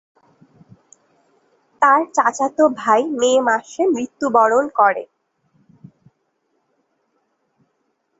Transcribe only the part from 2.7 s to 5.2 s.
ভাই মে মাসে মৃত্যুবরণ করে।